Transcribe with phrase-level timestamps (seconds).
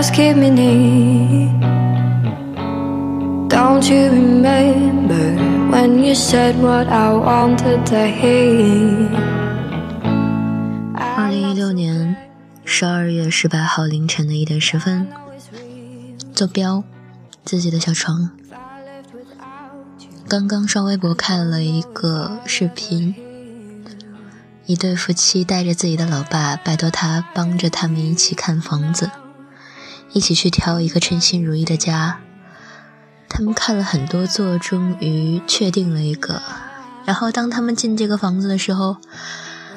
[0.00, 1.52] just keep me near.
[3.48, 5.36] Don't you remember
[5.70, 9.10] when you said what I wanted to hear?
[10.94, 12.16] 二零一六年
[12.64, 15.06] 十二月十八号凌晨的一点十分，
[16.32, 16.82] 坐标
[17.44, 18.30] 自己的小床。
[20.26, 23.14] 刚刚刷微博看了一个视频，
[24.64, 29.10] 一对夫妻带着自己的老爸，拜托他帮着他们一起看房子，
[30.12, 32.20] 一起去挑一个称心如意的家。
[33.28, 36.42] 他们看了很多座，终于确定了一个。
[37.04, 38.96] 然后当他们进这个房子的时候，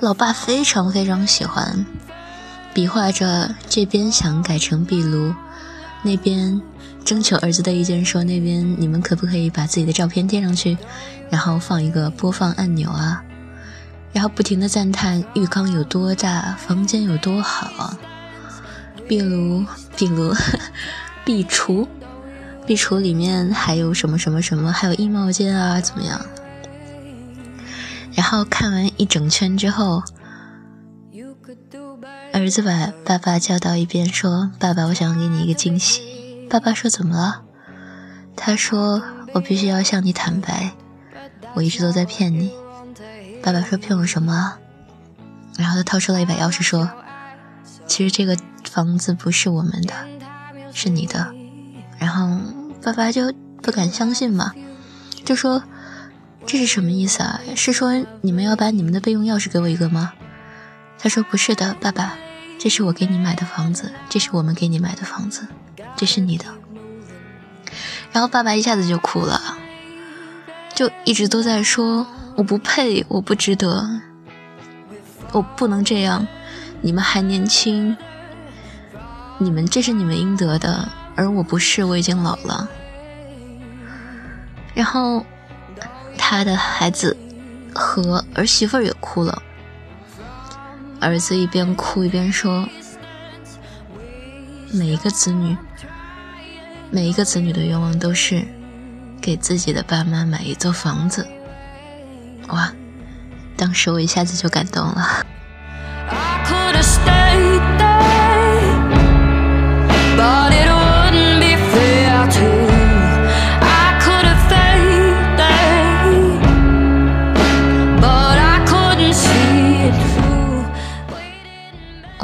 [0.00, 1.86] 老爸非常非常喜欢，
[2.72, 5.34] 比划着这边想改成壁炉，
[6.02, 6.60] 那边。
[7.04, 10.78] 征求儿子的意见，说那边你们可不可以把自己的照片贴上去，
[11.28, 13.22] 然后放一个播放按钮啊，
[14.14, 17.98] 然后不停的赞叹浴缸有多大，房间有多好啊，
[19.06, 20.34] 壁炉、壁炉、
[21.24, 21.86] 壁橱、
[22.66, 26.20] 壁橱里面还有什么什么什么，还有衣帽间啊，怎么样？
[28.14, 30.02] 然后看完一整圈之后，
[32.32, 37.42] 儿子把爸爸叫到一边说：“爸爸，我想给你一个惊喜。”爸爸说：“怎么了？”
[38.36, 39.02] 他说
[39.34, 40.72] ：“我必须要向你坦白，
[41.54, 42.52] 我一直都在骗你。”
[43.42, 44.58] 爸爸说：“骗我什么？”
[45.56, 46.90] 然后他掏出了一把钥匙说
[47.86, 48.36] ：“其实这个
[48.74, 49.94] 房子不是我们的，
[50.72, 51.32] 是你的。”
[51.96, 52.40] 然后
[52.82, 54.52] 爸爸就不敢相信嘛，
[55.24, 55.62] 就说
[56.44, 57.40] ：“这是什么意思啊？
[57.54, 60.12] 是说你们要把你们的备用钥匙给我一个吗？”
[60.98, 62.18] 他说：“不是的，爸爸，
[62.58, 65.46] 这是我给你买的房子，这是我们给你买的房子。”
[65.96, 66.46] 这是你的，
[68.10, 69.40] 然后爸爸一下子就哭了，
[70.74, 74.00] 就一直都在说我不配，我不值得，
[75.30, 76.26] 我不能这样，
[76.80, 77.96] 你们还年轻，
[79.44, 82.66] 你们这是你们应得的，而我不是，我已经老了。
[84.72, 85.24] 然后
[86.16, 87.14] 他的孩子
[87.74, 89.42] 和儿媳妇也哭了，
[90.98, 92.66] 儿子一边哭一边说。
[94.72, 95.56] 每一个子女，
[96.90, 98.44] 每一个子女的愿望都是
[99.20, 101.24] 给自己的爸妈买一座房子。
[102.48, 102.72] 哇，
[103.56, 105.24] 当时我一下子就感动了。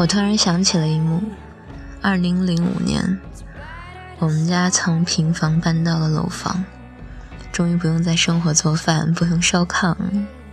[0.01, 1.21] 我突然想起了一幕。
[2.01, 3.21] 二零零五年，
[4.19, 6.65] 我们家从平房搬到了楼房，
[7.53, 9.95] 终于不用再生火做饭，不用烧炕，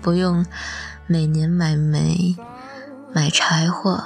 [0.02, 0.46] 不用
[1.06, 2.36] 每年买煤、
[3.14, 4.04] 买柴火。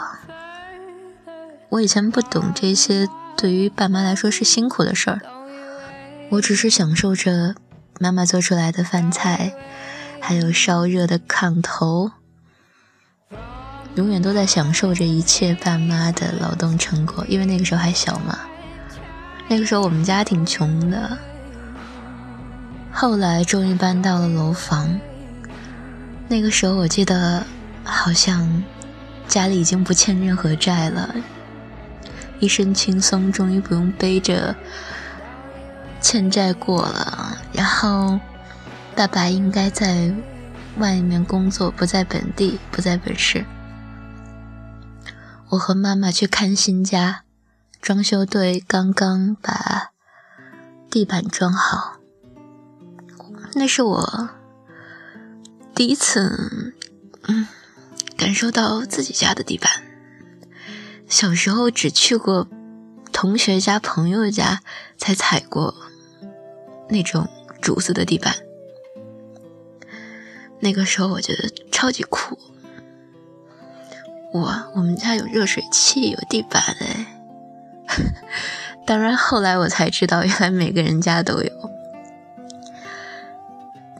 [1.69, 3.07] 我以前不懂这些，
[3.41, 5.19] 对于爸妈来说是辛苦的事儿，
[6.29, 7.55] 我只是享受着
[7.99, 9.51] 妈妈做出来的饭菜，
[10.19, 12.11] 还有烧热的炕头。
[13.95, 18.37] 永远都在享受着一切爸妈的劳动成果，因为那个时候还小嘛。
[19.47, 21.17] 那个时候我们家挺穷的，
[22.91, 24.99] 后来终于搬到了楼房。
[26.27, 27.43] 那个时候我记得
[27.83, 28.63] 好像
[29.27, 31.15] 家里已经不欠任何债了，
[32.41, 34.53] 一身轻松，终于不用背着
[36.01, 37.37] 欠债过了。
[37.53, 38.19] 然后
[38.95, 40.13] 爸爸应该在
[40.77, 43.45] 外面工作，不在本地，不在本市。
[45.49, 47.23] 我和妈妈去看新家，
[47.81, 49.91] 装修队刚刚把
[50.89, 51.97] 地板装好。
[53.53, 54.29] 那是我
[55.75, 56.73] 第一次，
[57.23, 57.47] 嗯，
[58.17, 59.90] 感受到自己家的地板。
[61.11, 62.47] 小时候只去过
[63.11, 64.61] 同学家、朋友家，
[64.97, 65.75] 才踩过
[66.87, 67.27] 那种
[67.61, 68.33] 竹子的地板。
[70.61, 72.39] 那个时候我觉得超级酷。
[74.35, 77.05] 哇，我们家有热水器，有地板哎！
[78.87, 81.51] 当然，后来我才知道，原来每个人家都有。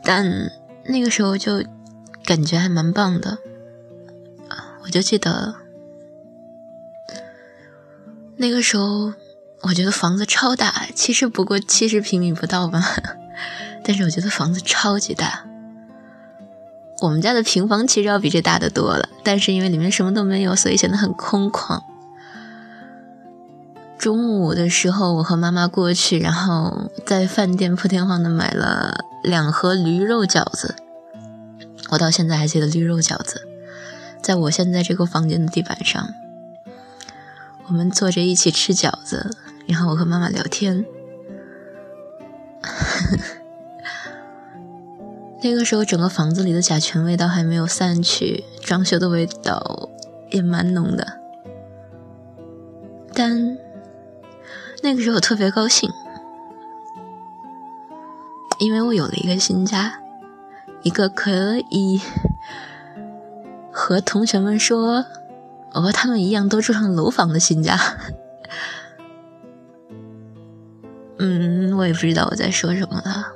[0.02, 0.50] 但
[0.86, 1.62] 那个时候就
[2.24, 3.38] 感觉还蛮棒的。
[4.84, 5.56] 我就记得
[8.42, 9.14] 那个时候，
[9.62, 12.84] 我觉得房子超大，其实不过七十平米不到吧，
[13.86, 15.46] 但是我觉得房子超级大。
[17.02, 21.84] 我们家的平房其实要比这大的多了，但是因为里面什么都没有，所以显得很空旷。
[24.00, 30.74] 中午的时候，我和妈妈过去，然后在饭店破天荒的买了两盒驴肉饺子。
[31.92, 33.48] 我到现在还记得驴肉饺子，
[34.20, 36.12] 在我现在这个房间的地板上。
[37.72, 39.32] 我们坐着一起吃饺子，
[39.66, 40.86] 然后我和妈妈聊天。
[45.42, 49.90] 那个时候，整个房子里的甲醛味道还没有散去，装修的味道
[50.32, 51.22] 也蛮浓的。
[53.14, 53.58] 但
[54.84, 55.90] 那个时候我特别高兴，
[58.60, 60.02] 因为我有了一个新家，
[60.84, 62.02] 一个可以
[63.72, 65.06] 和同学们说
[65.74, 67.80] 我和他们一样都住上楼房的新家。
[71.18, 73.34] 嗯，我也不知道我在说什么了，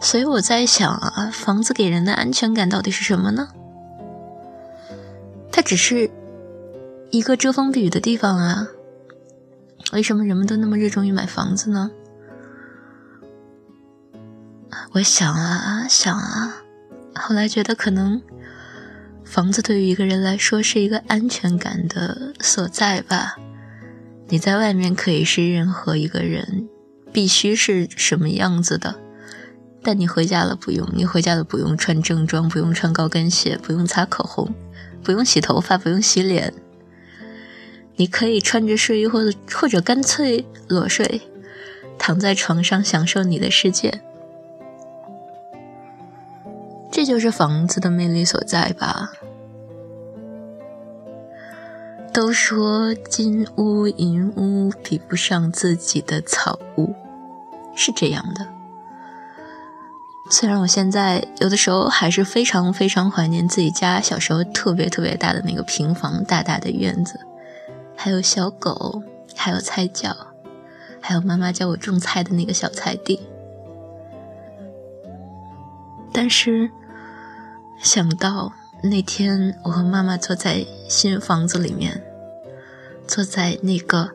[0.00, 3.48] 所以我在想啊，房子给人的安全感到底是什么呢？
[5.52, 6.10] 它只是
[7.10, 8.68] 一个遮风避雨的地方啊。
[9.92, 11.90] 为什么人们都那么热衷于买房子呢？
[14.92, 16.56] 我想啊想啊，
[17.14, 18.20] 后来觉得可能
[19.28, 23.36] 房子对于一个人来说是一个安全感的所在吧。
[24.28, 26.68] 你在外面可以是任何一个人。
[27.10, 28.96] 必须是什么样子的？
[29.82, 34.54] 但你回家了不用，你回家了不用穿正装，不用穿高跟鞋，不用擦口红，
[35.02, 36.52] 不用洗头发，不用洗脸。
[37.96, 41.22] 你可以穿着睡衣，或者或者干脆裸睡，
[41.98, 44.02] 躺在床上享受你的世界。
[47.08, 49.10] 就是房子的魅力所在吧。
[52.12, 56.94] 都说金屋银屋比不上自己的草屋，
[57.74, 58.46] 是这样的。
[60.30, 67.18] 虽然我现在有的时候还是非常非常怀念自己家小时候特别特别大的那个平房，大大的院子，
[67.96, 69.02] 还有小狗，
[69.34, 70.14] 还有菜窖，
[71.00, 73.20] 还有妈妈教我种菜的那个小菜地。
[76.12, 76.70] 但是
[77.80, 78.52] 想到
[78.82, 82.04] 那天我和妈妈坐在新房子里面。
[83.06, 84.10] 坐在那个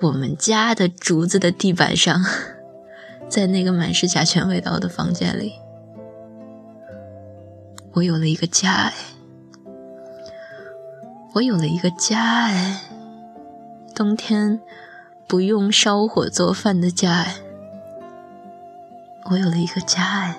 [0.00, 2.24] 我们家的竹子的地板上，
[3.28, 5.54] 在那个满是甲醛味道的房间里，
[7.94, 8.94] 我有了一个家哎，
[11.34, 12.82] 我有了一个家哎，
[13.96, 14.60] 冬天
[15.26, 17.34] 不用烧火做饭的家哎，
[19.32, 20.36] 我有了一个家哎。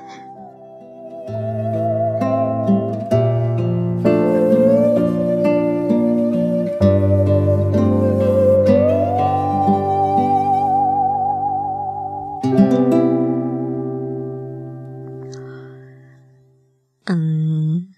[17.05, 17.93] 嗯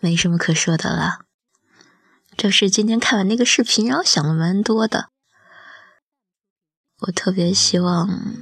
[0.00, 1.26] 没什么可说的了，
[2.36, 5.10] 就是今天看完那个视频，然后想了蛮多的。
[7.00, 8.36] 我特别希望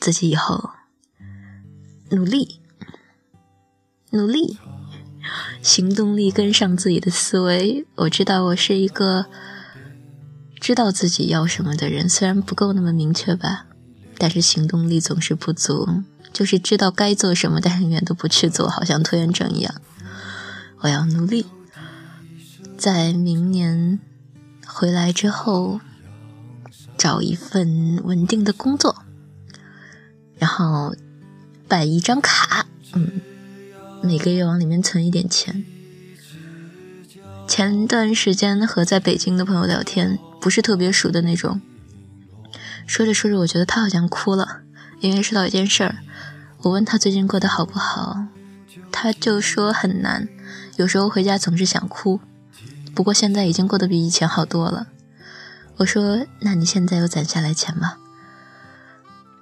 [0.00, 0.70] 自己以后
[2.10, 2.60] 努力，
[4.10, 4.58] 努力，
[5.62, 7.86] 行动力跟上自己的思维。
[7.96, 9.26] 我知道我是一个
[10.60, 13.66] 知道自己要什么的人，虽然不够那么明确吧，
[14.18, 16.02] 但是行动力总是不足，
[16.32, 19.74] 就是知道该做什么，但是永远都不去做，好像拖延症一样。
[20.80, 21.46] 我要努力，
[22.76, 23.98] 在明年
[24.66, 25.80] 回来之后
[26.98, 29.02] 找一份稳定的工作，
[30.38, 30.94] 然后
[31.66, 33.20] 办一张卡，嗯，
[34.02, 35.64] 每个月往里面存一点钱。
[37.48, 41.62] 前段时间和在北京的朋友聊天，不是特别熟的那种，
[42.86, 44.62] 说着说着，我觉得他好像哭了，
[45.00, 45.96] 因为说到一件事儿，
[46.66, 48.26] 我问他最近过得好不好，
[48.90, 50.28] 他就说很难。
[50.74, 52.20] 有时候回家总是想哭，
[52.92, 54.88] 不过现在已经过得比以前好多了。
[55.76, 57.98] 我说：“那你现在有攒下来钱吗？”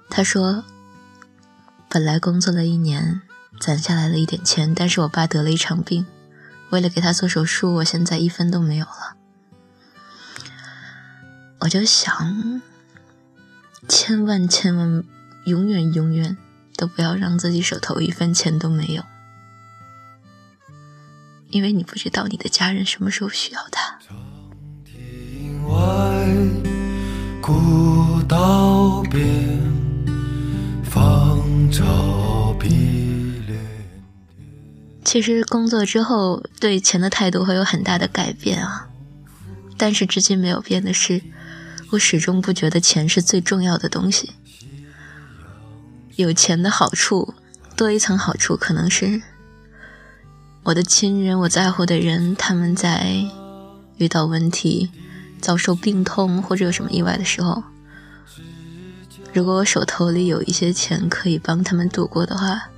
[0.07, 0.65] 他说
[1.89, 3.21] ：“本来工作了一年，
[3.59, 6.05] 攒下来了一点钱，但是我爸得了一场病，
[6.69, 9.15] 为了给他做手术，我现在一分都没有了。”
[11.61, 12.61] 我就想，
[13.87, 15.03] 千万千万，
[15.45, 16.37] 永远永远
[16.75, 19.03] 都不要让自己手头一分钱都没有。
[21.49, 23.97] 因为你不知道你的家人什么时候需要他。
[35.03, 38.89] 其实工作之后对钱的态度会有很大的改变啊，
[39.77, 41.21] 但是至今没有变的是，
[41.91, 44.31] 我始终不觉得钱是最重要的东西。
[46.15, 47.33] 有钱的好处，
[47.75, 49.21] 多一层好处可能是。
[50.63, 53.23] 我的亲人，我在乎的人，他们在
[53.97, 54.89] 遇到问题、
[55.41, 57.63] 遭受病痛或者有什么意外的时候，
[59.33, 62.69] 如果我手头里有一些钱可以帮他们度过的话，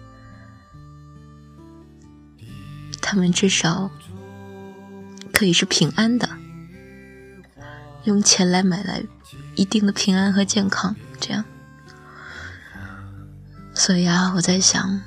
[2.99, 3.91] 他们至少
[5.31, 6.27] 可以是平安的。
[8.05, 9.03] 用钱来买来
[9.55, 11.45] 一定的平安和健康，这样。
[13.87, 14.99] 所以啊，我在想，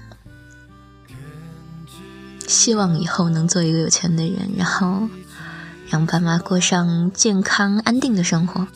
[2.49, 5.07] 希望以后能做一个有钱的人，然后
[5.91, 8.67] 让爸妈过上健康安定的生活。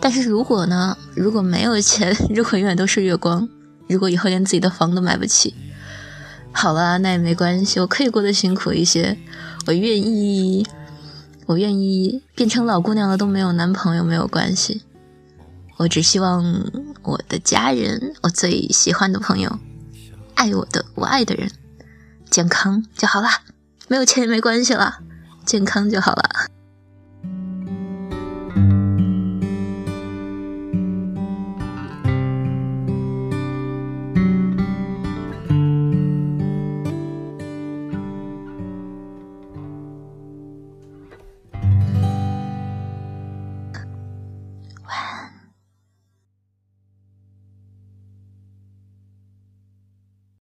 [0.00, 3.46] 但是如果呢，如果没有钱， 如果永远都是月光，
[3.88, 5.54] 如果以后连自己的房都买不起，
[6.50, 9.18] 好了，那也没关系，我可以过得辛苦一些，
[9.66, 10.66] 我愿意，
[11.44, 14.80] 我愿意变成老姑娘了都没有男朋友没有关系。
[15.76, 16.42] 我只希望
[17.02, 19.58] 我的家人，我最喜欢的朋友，
[20.34, 21.50] 爱我的，我爱的人，
[22.30, 23.28] 健康就好了。
[23.88, 25.00] 没有钱也没关系了，
[25.44, 26.41] 健康就好了。